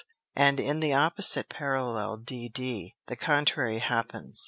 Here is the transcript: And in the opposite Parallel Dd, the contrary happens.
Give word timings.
And 0.35 0.59
in 0.59 0.79
the 0.79 0.93
opposite 0.95 1.47
Parallel 1.47 2.21
Dd, 2.21 2.95
the 3.05 3.15
contrary 3.15 3.77
happens. 3.77 4.39